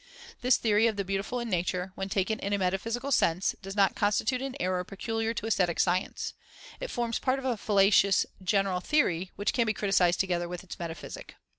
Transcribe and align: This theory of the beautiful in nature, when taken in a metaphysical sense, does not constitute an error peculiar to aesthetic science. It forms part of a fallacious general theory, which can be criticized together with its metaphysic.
This 0.41 0.57
theory 0.57 0.87
of 0.87 0.95
the 0.95 1.05
beautiful 1.05 1.39
in 1.39 1.47
nature, 1.47 1.91
when 1.93 2.09
taken 2.09 2.39
in 2.39 2.53
a 2.53 2.57
metaphysical 2.57 3.11
sense, 3.11 3.53
does 3.61 3.75
not 3.75 3.93
constitute 3.95 4.41
an 4.41 4.55
error 4.59 4.83
peculiar 4.83 5.31
to 5.35 5.45
aesthetic 5.45 5.79
science. 5.79 6.33
It 6.79 6.89
forms 6.89 7.19
part 7.19 7.37
of 7.37 7.45
a 7.45 7.55
fallacious 7.55 8.25
general 8.43 8.79
theory, 8.79 9.29
which 9.35 9.53
can 9.53 9.67
be 9.67 9.73
criticized 9.73 10.19
together 10.19 10.49
with 10.49 10.63
its 10.63 10.79
metaphysic. 10.79 11.35